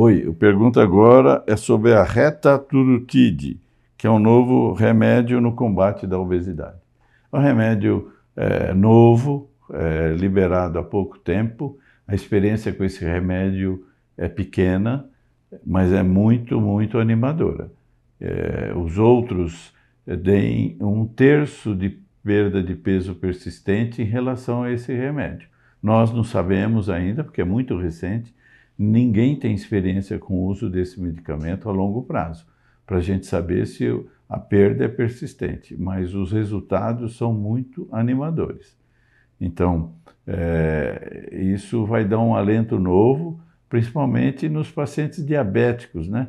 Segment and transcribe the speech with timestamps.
[0.00, 3.60] Oi, a pergunta agora é sobre a retatrutide,
[3.96, 6.76] que é um novo remédio no combate da obesidade.
[7.32, 11.80] É um remédio é, novo, é, liberado há pouco tempo.
[12.06, 13.84] A experiência com esse remédio
[14.16, 15.04] é pequena,
[15.66, 17.68] mas é muito, muito animadora.
[18.20, 19.74] É, os outros
[20.22, 25.48] têm um terço de perda de peso persistente em relação a esse remédio.
[25.82, 28.32] Nós não sabemos ainda, porque é muito recente,
[28.78, 32.46] ninguém tem experiência com o uso desse medicamento a longo prazo,
[32.86, 33.84] para a gente saber se
[34.28, 38.76] a perda é persistente, mas os resultados são muito animadores.
[39.40, 39.92] Então,
[40.26, 46.28] é, isso vai dar um alento novo, principalmente nos pacientes diabéticos, né?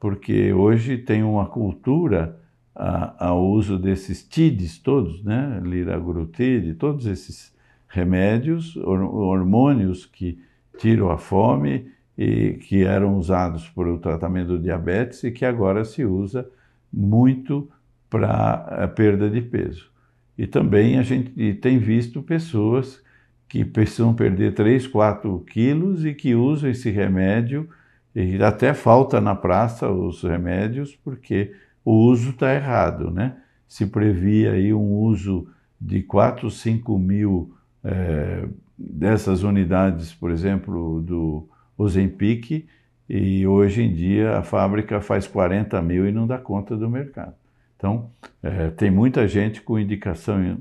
[0.00, 2.38] Porque hoje tem uma cultura
[2.74, 5.60] ao uso desses TIDs todos, né?
[5.62, 7.54] Liraglutide, todos esses
[7.88, 10.38] remédios, hormônios que
[10.78, 15.84] tiram a fome e que eram usados para o tratamento do diabetes e que agora
[15.84, 16.48] se usa
[16.92, 17.68] muito
[18.08, 18.52] para
[18.84, 19.90] a perda de peso.
[20.38, 23.02] E também a gente tem visto pessoas
[23.48, 27.68] que precisam perder 3, 4 quilos e que usam esse remédio
[28.14, 31.52] e até falta na praça os remédios porque
[31.84, 33.36] o uso está errado, né?
[33.68, 35.48] Se previa aí um uso
[35.80, 42.66] de 4, 5 mil é, dessas unidades, por exemplo, do Ozempic,
[43.08, 47.34] e hoje em dia a fábrica faz 40 mil e não dá conta do mercado.
[47.76, 48.10] Então,
[48.42, 50.58] é, tem muita gente com indicação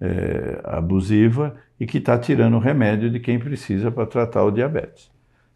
[0.00, 5.10] é, abusiva e que está tirando o remédio de quem precisa para tratar o diabetes.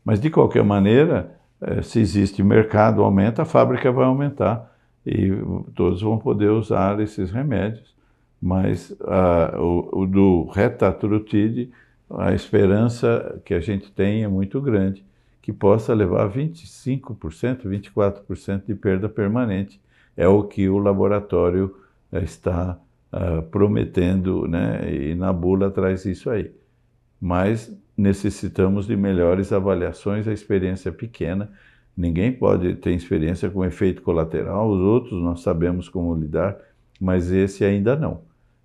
[0.04, 4.74] Mas, de qualquer maneira, é, se existe mercado, aumenta, a fábrica vai aumentar
[5.04, 5.30] e
[5.74, 7.94] todos vão poder usar esses remédios.
[8.40, 11.70] Mas a, o, o do retatrutide,
[12.10, 15.04] a esperança que a gente tem é muito grande
[15.40, 19.80] que possa levar a 25%, 24% de perda permanente.
[20.16, 21.74] É o que o laboratório
[22.12, 22.78] eh, está
[23.12, 24.92] uh, prometendo, né?
[24.92, 26.50] e na bula traz isso aí.
[27.20, 31.50] Mas necessitamos de melhores avaliações, a experiência é pequena,
[31.96, 36.56] ninguém pode ter experiência com efeito colateral, os outros nós sabemos como lidar,
[37.00, 38.22] mas esse ainda não.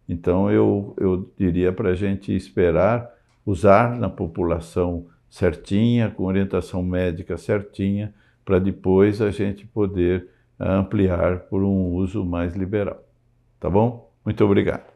[0.07, 3.14] Então eu, eu diria para a gente esperar
[3.45, 8.13] usar na população certinha, com orientação médica certinha,
[8.43, 10.29] para depois a gente poder
[10.59, 13.03] ampliar por um uso mais liberal.
[13.59, 14.11] Tá bom?
[14.23, 14.94] Muito obrigado.